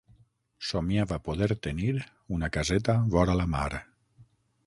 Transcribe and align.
Somiava 0.67 1.17
poder 1.27 1.49
tenir 1.67 1.93
una 2.37 2.49
caseta 2.57 2.97
vora 3.17 3.39
la 3.43 3.49
mar. 3.55 3.69